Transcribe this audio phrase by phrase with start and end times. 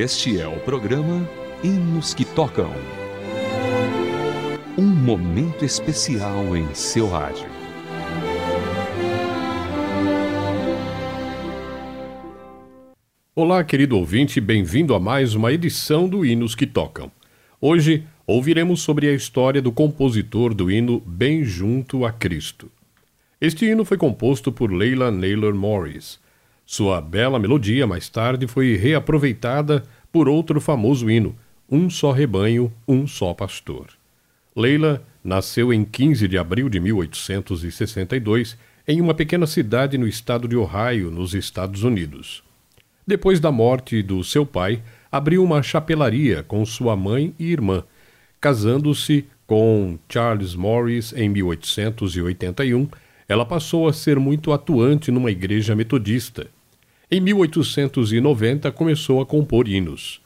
[0.00, 1.28] Este é o programa
[1.60, 2.70] Hinos que Tocam.
[4.78, 7.48] Um momento especial em seu rádio.
[13.34, 17.10] Olá, querido ouvinte, bem-vindo a mais uma edição do Hinos que Tocam.
[17.60, 22.70] Hoje ouviremos sobre a história do compositor do hino Bem Junto a Cristo.
[23.40, 26.20] Este hino foi composto por Leila Naylor Morris.
[26.70, 31.34] Sua bela melodia mais tarde foi reaproveitada por outro famoso hino,
[31.66, 33.86] Um Só Rebanho, Um Só Pastor.
[34.54, 40.56] Leila nasceu em 15 de abril de 1862 em uma pequena cidade no estado de
[40.56, 42.44] Ohio, nos Estados Unidos.
[43.06, 47.82] Depois da morte do seu pai, abriu uma chapelaria com sua mãe e irmã,
[48.38, 52.86] casando-se com Charles Morris em 1881.
[53.26, 56.46] Ela passou a ser muito atuante numa igreja metodista.
[57.10, 60.20] Em 1890 começou a compor hinos.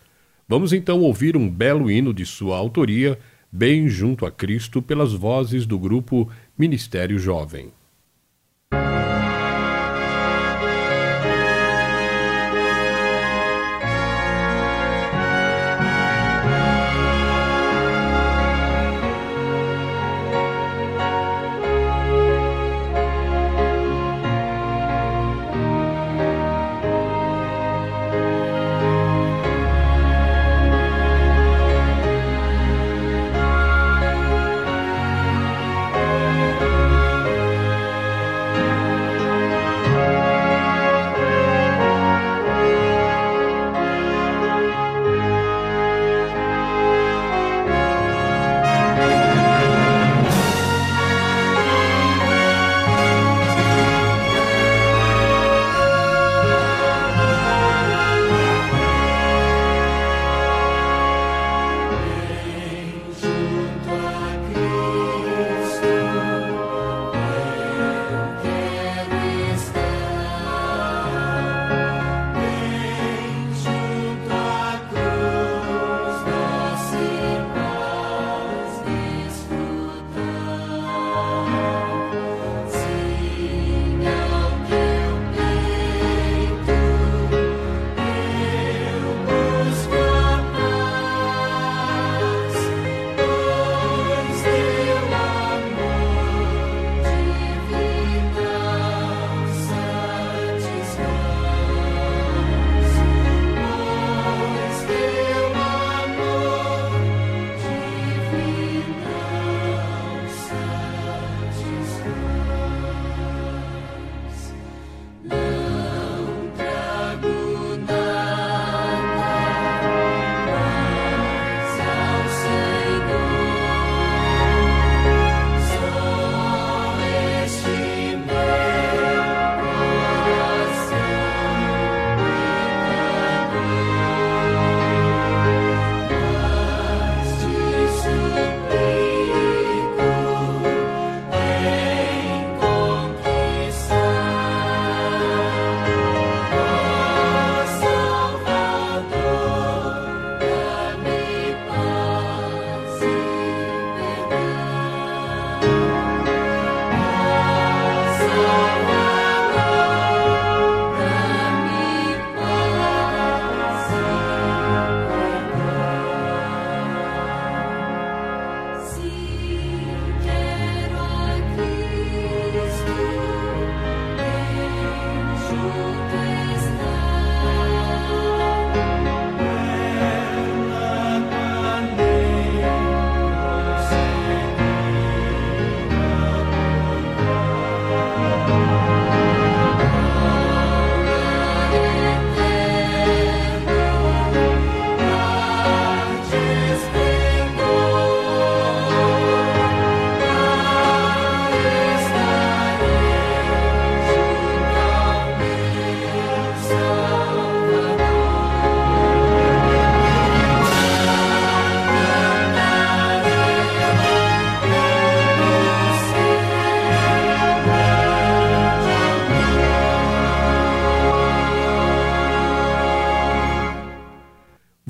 [0.48, 3.16] Vamos então ouvir um belo hino de sua autoria,
[3.52, 7.72] Bem Junto a Cristo, pelas vozes do grupo Ministério Jovem.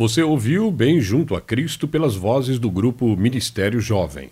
[0.03, 4.31] Você ouviu Bem Junto a Cristo pelas vozes do grupo Ministério Jovem.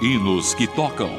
[0.00, 1.10] Hinos que tocam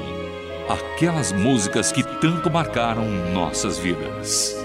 [0.70, 4.56] aquelas músicas que tanto marcaram nossas vidas.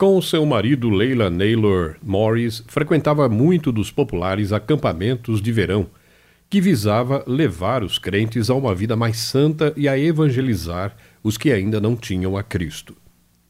[0.00, 5.90] Com seu marido Leila Naylor Morris, frequentava muito dos populares acampamentos de verão,
[6.48, 11.52] que visava levar os crentes a uma vida mais santa e a evangelizar os que
[11.52, 12.96] ainda não tinham a Cristo.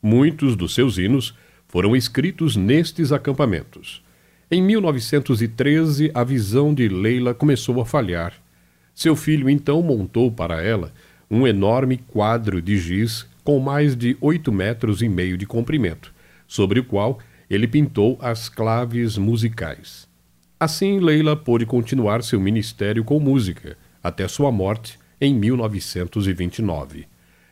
[0.02, 1.37] Muitos dos seus hinos
[1.69, 4.02] foram escritos nestes acampamentos.
[4.50, 8.35] Em 1913, a visão de Leila começou a falhar.
[8.93, 10.93] Seu filho então montou para ela
[11.31, 16.12] um enorme quadro de giz com mais de oito metros e meio de comprimento
[16.50, 20.08] sobre o qual ele pintou as claves musicais.
[20.58, 27.06] Assim, Leila pôde continuar seu ministério com música, até sua morte em 1929.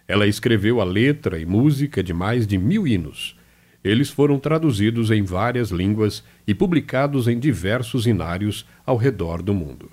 [0.08, 3.36] Ela escreveu a letra e música de mais de mil hinos.
[3.84, 9.92] Eles foram traduzidos em várias línguas e publicados em diversos inários ao redor do mundo.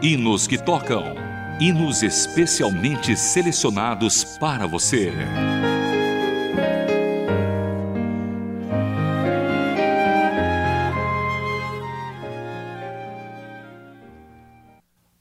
[0.00, 1.23] Hinos que tocam
[1.60, 5.12] hinos especialmente selecionados para você.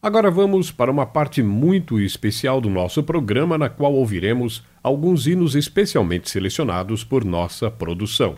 [0.01, 5.55] Agora vamos para uma parte muito especial do nosso programa, na qual ouviremos alguns hinos
[5.55, 8.37] especialmente selecionados por nossa produção.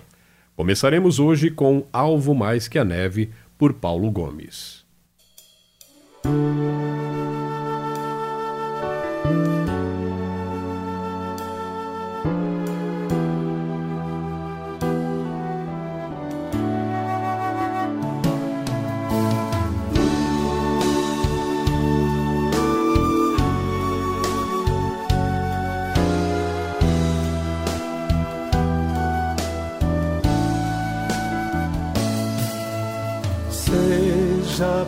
[0.56, 4.86] Começaremos hoje com Alvo Mais que a Neve, por Paulo Gomes.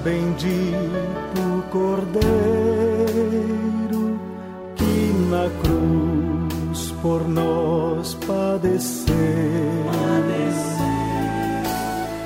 [0.04, 2.28] Bendito Cordeiro
[4.76, 9.16] que na cruz por nós padeceu.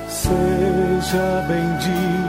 [0.08, 2.21] Seja bendito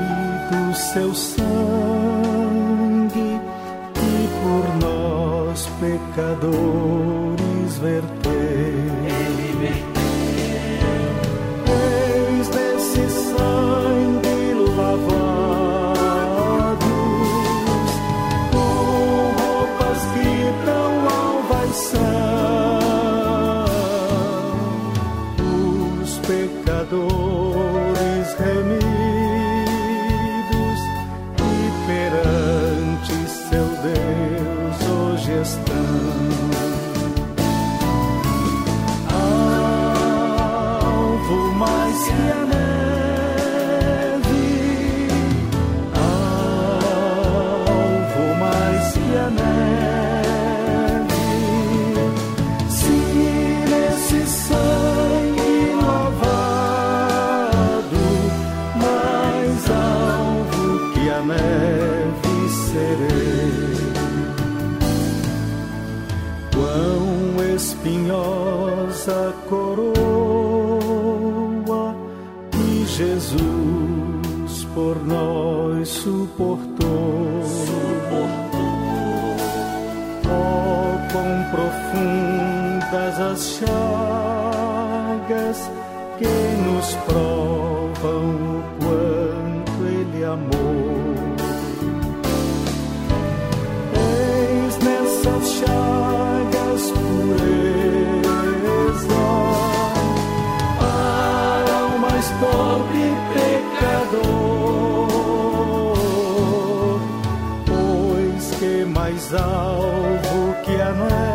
[67.63, 69.95] espinhosa coroa
[72.51, 77.43] que Jesus por nós suportou.
[80.27, 85.59] Oh, quão profundas as chagas
[86.19, 86.35] que
[86.67, 88.42] nos provam
[109.35, 111.32] alvo que a neve,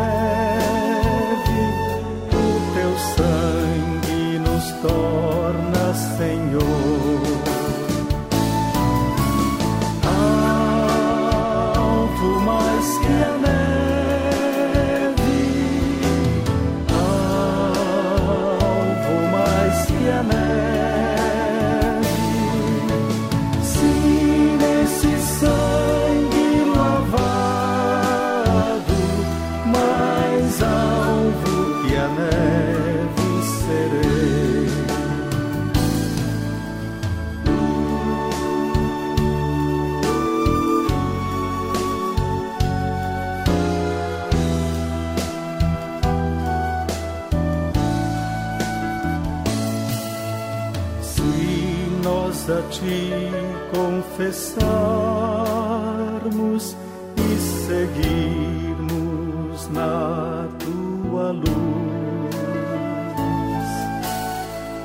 [61.38, 62.48] luz.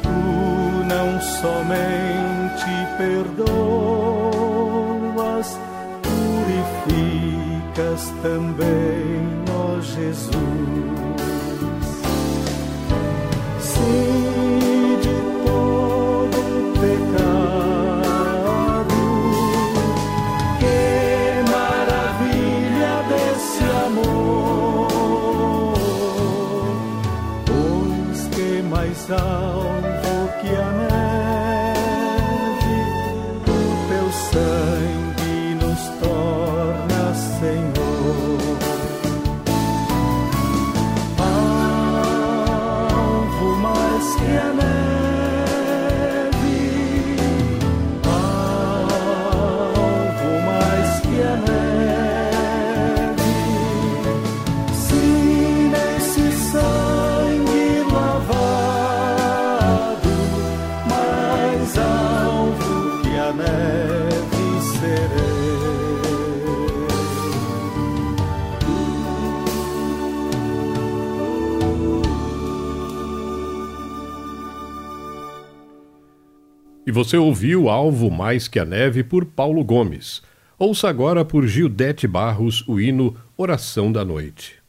[0.03, 0.09] Tu
[0.87, 3.99] não somente perdoas,
[6.83, 11.12] purificas também, ó Jesus.
[76.93, 80.21] E você ouviu Alvo Mais que a Neve por Paulo Gomes.
[80.59, 84.62] Ouça agora por Gildete Barros o hino Oração da Noite.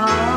[0.00, 0.27] Oh.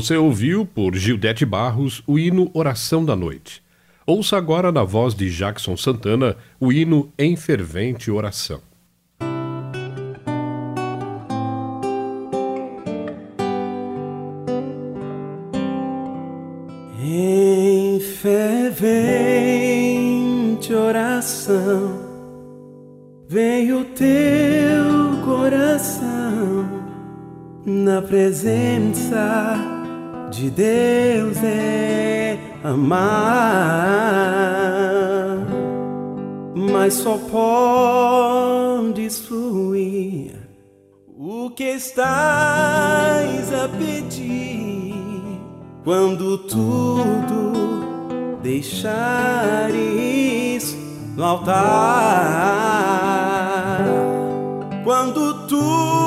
[0.00, 3.62] Você ouviu por Gildete Barros o hino Oração da Noite.
[4.06, 8.62] Ouça agora na voz de Jackson Santana o hino Em Fervente Oração.
[16.98, 18.72] Em fervente
[20.72, 22.08] oração
[23.28, 26.66] veio teu coração
[27.66, 29.69] na presença
[30.40, 33.04] de Deus é amar,
[36.54, 40.34] mas só podes fluir
[41.18, 44.94] o que estás a pedir
[45.84, 49.76] quando tudo deixares
[51.14, 51.60] no altar,
[54.84, 55.99] quando tudo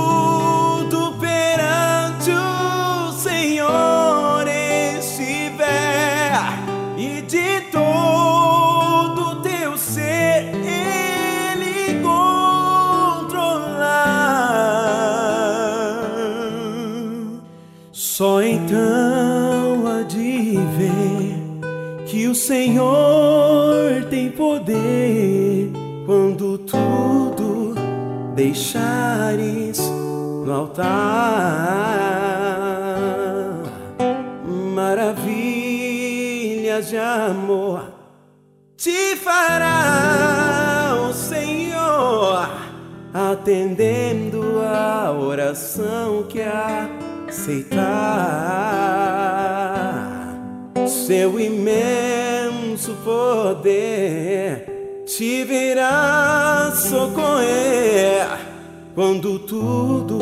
[30.64, 31.84] altar.
[34.74, 36.00] Maravilhas
[36.90, 37.94] de amor
[38.78, 42.50] te fará o Senhor,
[43.14, 47.84] atendendo a oração que aceitar
[50.88, 54.66] seu imenso poder
[55.06, 58.53] te virá socorrer
[58.96, 60.20] quando tudo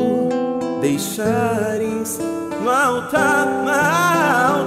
[0.79, 2.19] deixares
[2.63, 3.69] no altar, no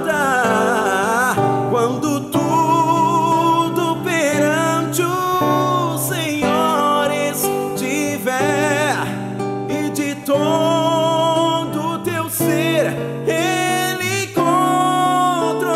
[0.03, 1.35] altar,
[1.71, 8.95] quando tudo perante o Senhor estiver
[9.69, 12.93] e de todo teu ser
[13.25, 15.71] Ele controlar.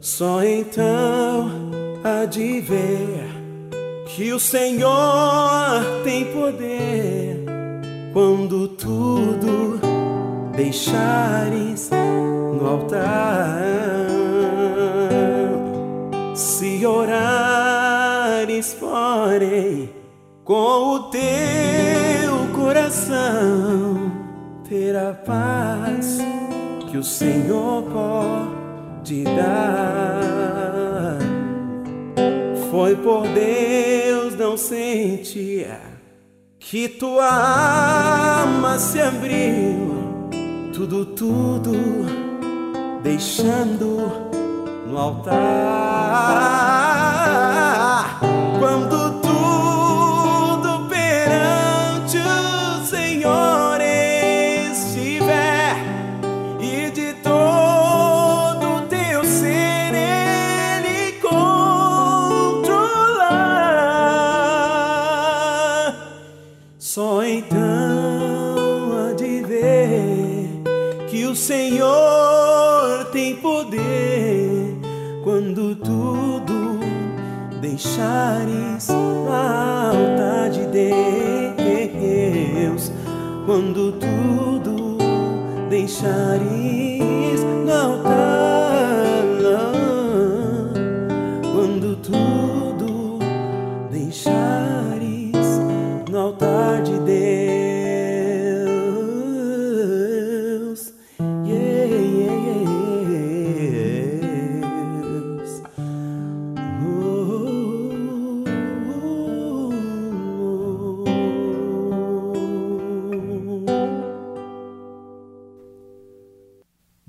[0.00, 1.50] Só então
[2.02, 3.33] há de ver
[4.14, 7.44] que o Senhor tem poder
[8.12, 9.80] quando tudo
[10.54, 13.58] deixares no altar.
[16.32, 19.90] Se orares, porém,
[20.44, 24.12] com o teu coração,
[24.68, 26.18] terá paz
[26.88, 30.53] que o Senhor pode dar.
[32.74, 35.68] Foi por Deus não sentir
[36.58, 40.28] que tua alma se abriu,
[40.74, 41.72] tudo, tudo
[43.00, 44.10] deixando
[44.88, 46.53] no altar.
[86.04, 86.53] Deixares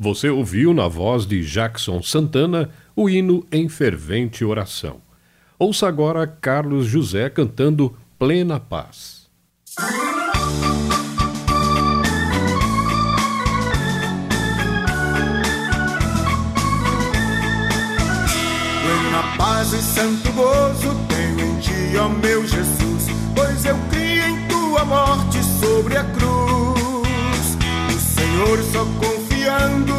[0.05, 5.01] Você ouviu na voz de Jackson Santana o hino Em Fervente Oração.
[5.57, 9.27] Ouça agora Carlos José cantando Plena Paz.
[9.75, 10.03] Plena
[19.39, 24.85] paz e santo gozo tenho em ti, ó meu Jesus, pois eu criei em tua
[24.85, 27.57] morte sobre a cruz.
[27.89, 29.94] O Senhor só confiando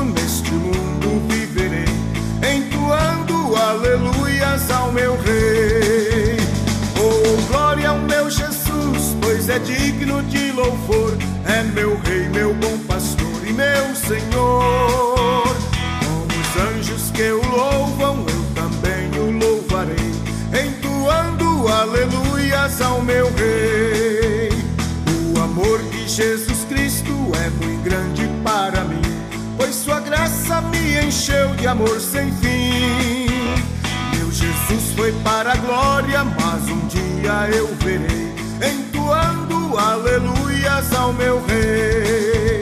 [3.87, 6.37] aleluias ao meu Rei.
[6.99, 11.17] Oh, glória ao meu Jesus, pois é digno de louvor.
[11.47, 15.57] É meu rei, meu bom pastor e meu senhor.
[16.03, 20.13] Com os anjos que o louvam, eu também o louvarei,
[20.53, 24.51] entoando aleluias ao meu rei.
[25.35, 27.13] O amor de Jesus Cristo
[27.45, 29.03] é muito grande para mim,
[29.57, 33.26] pois sua graça me encheu de amor sem fim.
[34.69, 38.35] Jesus foi para a glória, mas um dia eu verei,
[38.69, 42.59] entoando aleluias ao meu rei.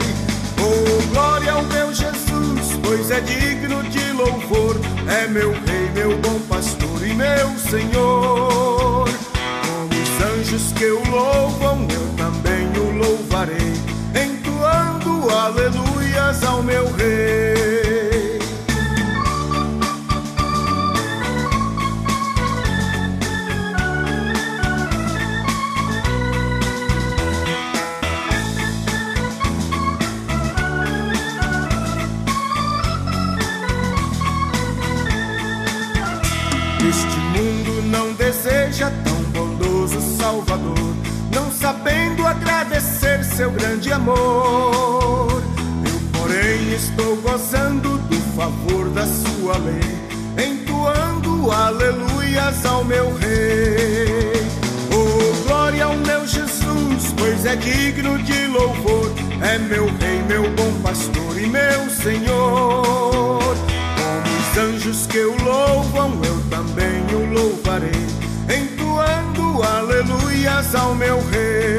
[0.59, 6.39] Oh, glória ao meu Jesus, pois é digno de louvor, é meu rei, meu bom
[6.47, 9.09] pastor e meu Senhor.
[9.09, 13.73] Com os anjos que o louvam, eu também o louvarei,
[14.13, 17.84] entoando aleluias ao meu rei.
[44.05, 45.41] Amor.
[45.85, 54.33] Eu, porém, estou gozando do favor da sua lei, entoando aleluias ao meu rei.
[54.91, 60.71] Oh, glória ao meu Jesus, pois é digno de louvor, é meu rei, meu bom
[60.83, 63.55] pastor e meu Senhor.
[63.97, 68.05] Como os anjos que o louvam, eu também o louvarei,
[68.49, 71.74] entoando aleluias ao meu rei.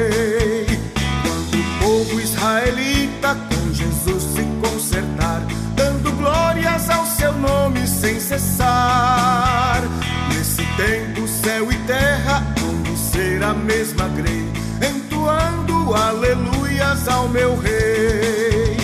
[1.87, 5.41] Povo israelita com Jesus se consertar,
[5.73, 9.81] dando glórias ao seu nome sem cessar.
[10.27, 14.45] Nesse tempo, céu e terra vão ser a mesma grei,
[14.85, 18.75] entoando aleluias ao meu rei.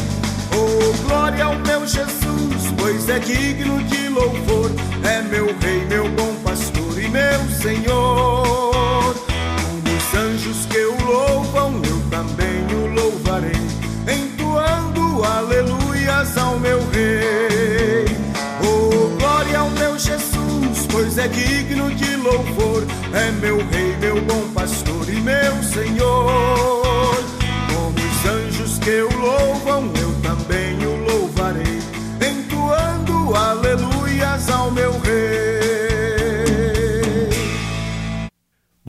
[0.56, 4.72] Oh, glória ao meu Jesus, pois é digno de louvor.
[5.04, 8.03] É meu rei, meu bom pastor e meu Senhor.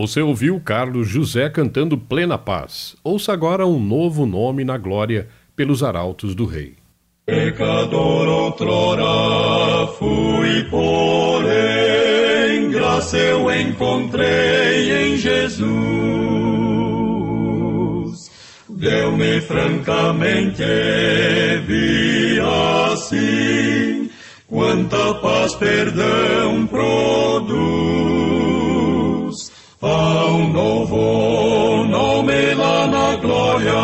[0.04, 2.94] Você ouviu Carlos José cantando Plena Paz.
[3.02, 6.74] Ouça agora um novo nome na glória pelos arautos do rei.
[7.24, 11.48] Pecador outrora fui, porém,
[12.70, 15.64] graça eu encontrei em Jesus.
[18.68, 20.64] Deu-me francamente,
[21.66, 22.38] vi
[22.92, 24.10] assim,
[24.46, 28.43] quanta paz, perdão produz.
[29.86, 33.74] Há um novo nome lá na glória,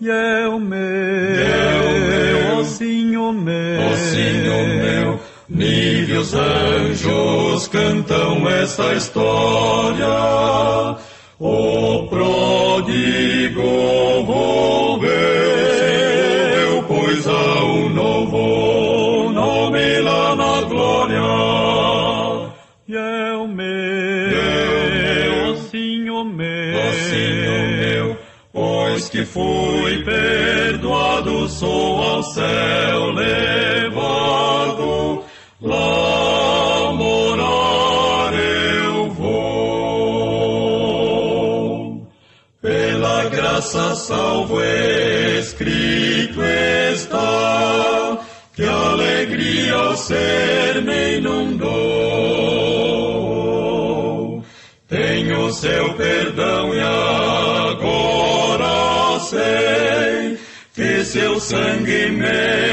[0.00, 0.78] e é o meu,
[2.58, 10.06] Ó Senhor meu, Ó Senhor meu, níveis anjos cantam esta história.
[11.38, 13.60] O pródigo
[29.36, 33.05] fui perdoado, sou ao céu
[62.06, 62.65] Amen.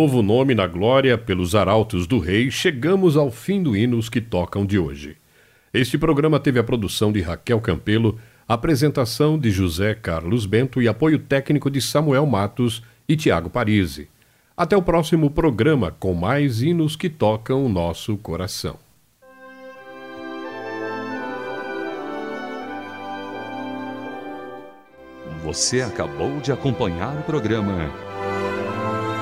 [0.00, 4.64] Novo Nome na Glória pelos Arautos do Rei, chegamos ao fim do Hinos que Tocam
[4.64, 5.18] de hoje.
[5.74, 11.18] Este programa teve a produção de Raquel Campelo, apresentação de José Carlos Bento e apoio
[11.18, 14.08] técnico de Samuel Matos e Tiago Parisi.
[14.56, 18.78] Até o próximo programa com mais hinos que tocam o nosso coração.
[25.44, 28.09] Você acabou de acompanhar o programa